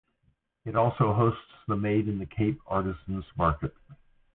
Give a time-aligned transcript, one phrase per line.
[0.65, 3.75] It also hosts the Made in the Cape artisans market.